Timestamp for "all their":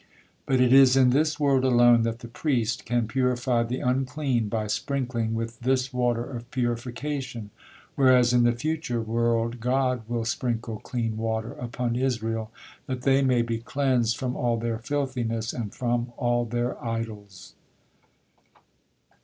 14.35-14.79, 16.17-16.83